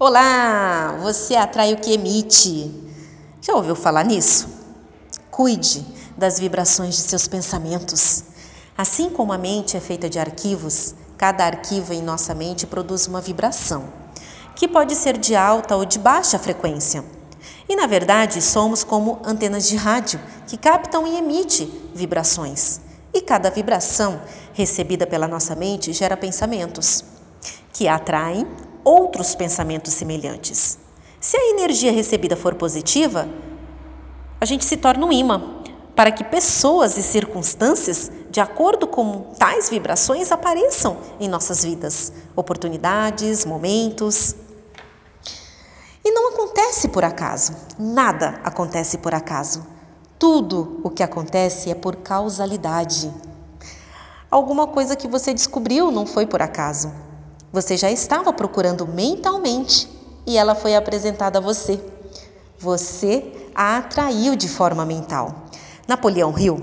Olá, 0.00 0.96
você 1.02 1.34
atrai 1.34 1.74
o 1.74 1.78
que 1.78 1.92
emite. 1.92 2.72
Já 3.40 3.54
ouviu 3.54 3.74
falar 3.74 4.04
nisso? 4.04 4.48
Cuide 5.28 5.84
das 6.16 6.38
vibrações 6.38 6.94
de 6.94 7.00
seus 7.00 7.26
pensamentos. 7.26 8.22
Assim 8.76 9.10
como 9.10 9.32
a 9.32 9.38
mente 9.38 9.76
é 9.76 9.80
feita 9.80 10.08
de 10.08 10.20
arquivos, 10.20 10.94
cada 11.16 11.44
arquivo 11.44 11.92
em 11.92 12.00
nossa 12.00 12.32
mente 12.32 12.64
produz 12.64 13.08
uma 13.08 13.20
vibração, 13.20 13.92
que 14.54 14.68
pode 14.68 14.94
ser 14.94 15.18
de 15.18 15.34
alta 15.34 15.74
ou 15.74 15.84
de 15.84 15.98
baixa 15.98 16.38
frequência. 16.38 17.04
E 17.68 17.74
na 17.74 17.88
verdade, 17.88 18.40
somos 18.40 18.84
como 18.84 19.20
antenas 19.24 19.68
de 19.68 19.74
rádio 19.74 20.20
que 20.46 20.56
captam 20.56 21.08
e 21.08 21.18
emitem 21.18 21.72
vibrações. 21.92 22.80
E 23.12 23.20
cada 23.20 23.50
vibração 23.50 24.22
recebida 24.52 25.08
pela 25.08 25.26
nossa 25.26 25.56
mente 25.56 25.92
gera 25.92 26.16
pensamentos 26.16 27.02
que 27.72 27.88
atraem 27.88 28.46
outros 28.88 29.34
pensamentos 29.34 29.92
semelhantes. 29.92 30.78
Se 31.20 31.36
a 31.36 31.50
energia 31.50 31.92
recebida 31.92 32.34
for 32.34 32.54
positiva, 32.54 33.28
a 34.40 34.46
gente 34.46 34.64
se 34.64 34.78
torna 34.78 35.04
um 35.04 35.12
imã 35.12 35.62
para 35.94 36.10
que 36.10 36.24
pessoas 36.24 36.96
e 36.96 37.02
circunstâncias, 37.02 38.10
de 38.30 38.40
acordo 38.40 38.86
com 38.86 39.34
tais 39.38 39.68
vibrações, 39.68 40.32
apareçam 40.32 40.96
em 41.20 41.28
nossas 41.28 41.64
vidas, 41.64 42.12
oportunidades, 42.34 43.44
momentos. 43.44 44.34
E 46.02 46.10
não 46.10 46.32
acontece 46.32 46.88
por 46.88 47.04
acaso, 47.04 47.54
nada 47.78 48.40
acontece 48.42 48.96
por 48.96 49.14
acaso. 49.14 49.66
Tudo 50.18 50.80
o 50.82 50.88
que 50.88 51.02
acontece 51.02 51.70
é 51.70 51.74
por 51.74 51.96
causalidade. 51.96 53.12
Alguma 54.30 54.66
coisa 54.66 54.96
que 54.96 55.06
você 55.06 55.34
descobriu 55.34 55.90
não 55.90 56.06
foi 56.06 56.26
por 56.26 56.40
acaso. 56.40 56.90
Você 57.50 57.78
já 57.78 57.90
estava 57.90 58.30
procurando 58.30 58.86
mentalmente 58.86 59.88
e 60.26 60.36
ela 60.36 60.54
foi 60.54 60.76
apresentada 60.76 61.38
a 61.38 61.42
você. 61.42 61.82
Você 62.58 63.32
a 63.54 63.78
atraiu 63.78 64.36
de 64.36 64.48
forma 64.48 64.84
mental. 64.84 65.46
Napoleão 65.86 66.38
Hill, 66.38 66.60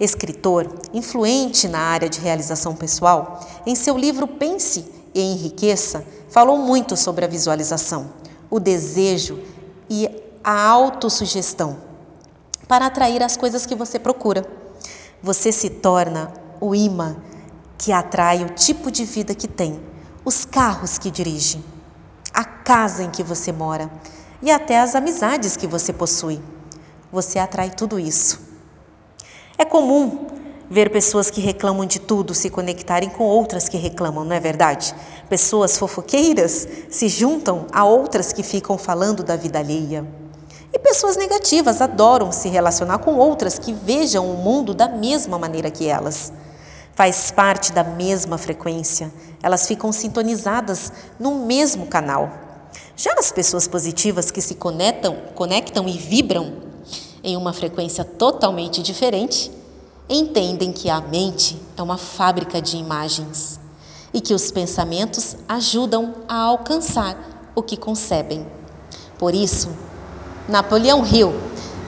escritor 0.00 0.66
influente 0.94 1.68
na 1.68 1.80
área 1.80 2.08
de 2.08 2.18
realização 2.18 2.74
pessoal, 2.74 3.40
em 3.66 3.74
seu 3.74 3.98
livro 3.98 4.26
Pense 4.26 4.90
e 5.14 5.20
Enriqueça, 5.20 6.02
falou 6.30 6.56
muito 6.56 6.96
sobre 6.96 7.26
a 7.26 7.28
visualização, 7.28 8.10
o 8.50 8.58
desejo 8.58 9.38
e 9.90 10.08
a 10.42 10.66
autossugestão 10.66 11.76
para 12.66 12.86
atrair 12.86 13.22
as 13.22 13.36
coisas 13.36 13.66
que 13.66 13.74
você 13.74 13.98
procura. 13.98 14.46
Você 15.22 15.52
se 15.52 15.68
torna 15.68 16.32
o 16.58 16.74
imã 16.74 17.16
que 17.76 17.92
atrai 17.92 18.42
o 18.42 18.48
tipo 18.48 18.90
de 18.90 19.04
vida 19.04 19.34
que 19.34 19.46
tem 19.46 19.91
os 20.24 20.44
carros 20.44 20.98
que 20.98 21.10
dirige, 21.10 21.62
a 22.32 22.44
casa 22.44 23.02
em 23.02 23.10
que 23.10 23.22
você 23.22 23.50
mora 23.50 23.90
e 24.40 24.50
até 24.50 24.80
as 24.80 24.94
amizades 24.94 25.56
que 25.56 25.66
você 25.66 25.92
possui. 25.92 26.40
Você 27.10 27.38
atrai 27.38 27.70
tudo 27.70 27.98
isso. 27.98 28.40
É 29.58 29.64
comum 29.64 30.26
ver 30.70 30.90
pessoas 30.90 31.30
que 31.30 31.40
reclamam 31.40 31.84
de 31.84 31.98
tudo 31.98 32.34
se 32.34 32.48
conectarem 32.48 33.10
com 33.10 33.24
outras 33.24 33.68
que 33.68 33.76
reclamam, 33.76 34.24
não 34.24 34.34
é 34.34 34.40
verdade? 34.40 34.94
Pessoas 35.28 35.76
fofoqueiras 35.76 36.66
se 36.88 37.08
juntam 37.08 37.66
a 37.72 37.84
outras 37.84 38.32
que 38.32 38.42
ficam 38.42 38.78
falando 38.78 39.22
da 39.22 39.36
vida 39.36 39.58
alheia. 39.58 40.06
E 40.72 40.78
pessoas 40.78 41.16
negativas 41.16 41.82
adoram 41.82 42.32
se 42.32 42.48
relacionar 42.48 42.98
com 42.98 43.16
outras 43.16 43.58
que 43.58 43.72
vejam 43.72 44.32
o 44.32 44.38
mundo 44.38 44.72
da 44.72 44.88
mesma 44.88 45.38
maneira 45.38 45.70
que 45.70 45.86
elas 45.86 46.32
faz 47.02 47.32
parte 47.32 47.72
da 47.72 47.82
mesma 47.82 48.38
frequência, 48.38 49.12
elas 49.42 49.66
ficam 49.66 49.90
sintonizadas 49.90 50.92
no 51.18 51.44
mesmo 51.46 51.88
canal. 51.88 52.30
Já 52.96 53.12
as 53.14 53.32
pessoas 53.32 53.66
positivas 53.66 54.30
que 54.30 54.40
se 54.40 54.54
conectam, 54.54 55.16
conectam 55.34 55.88
e 55.88 55.98
vibram 55.98 56.58
em 57.20 57.36
uma 57.36 57.52
frequência 57.52 58.04
totalmente 58.04 58.80
diferente, 58.80 59.50
entendem 60.08 60.72
que 60.72 60.88
a 60.88 61.00
mente 61.00 61.60
é 61.76 61.82
uma 61.82 61.98
fábrica 61.98 62.62
de 62.62 62.76
imagens 62.76 63.58
e 64.14 64.20
que 64.20 64.32
os 64.32 64.52
pensamentos 64.52 65.36
ajudam 65.48 66.14
a 66.28 66.36
alcançar 66.36 67.50
o 67.52 67.64
que 67.64 67.76
concebem. 67.76 68.46
Por 69.18 69.34
isso, 69.34 69.70
Napoleão 70.48 71.04
Hill 71.04 71.32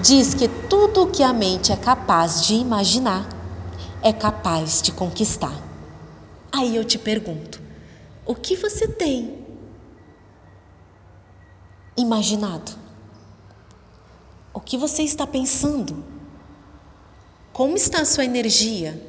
diz 0.02 0.34
que 0.34 0.48
tudo 0.48 1.04
o 1.04 1.06
que 1.06 1.22
a 1.22 1.32
mente 1.32 1.70
é 1.70 1.76
capaz 1.76 2.44
de 2.44 2.54
imaginar 2.54 3.33
é 4.04 4.12
capaz 4.12 4.82
de 4.82 4.92
conquistar. 4.92 5.58
Aí 6.52 6.76
eu 6.76 6.84
te 6.84 6.98
pergunto: 6.98 7.60
o 8.26 8.34
que 8.34 8.54
você 8.54 8.86
tem 8.86 9.44
imaginado? 11.96 12.72
O 14.52 14.60
que 14.60 14.76
você 14.76 15.02
está 15.02 15.26
pensando? 15.26 16.04
Como 17.52 17.76
está 17.76 18.02
a 18.02 18.04
sua 18.04 18.24
energia? 18.24 19.00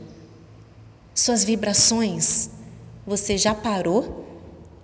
Suas 1.14 1.44
vibrações? 1.44 2.50
Você 3.06 3.38
já 3.38 3.54
parou 3.54 4.26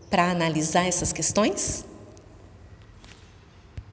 para 0.09 0.29
analisar 0.29 0.85
essas 0.85 1.13
questões? 1.13 1.85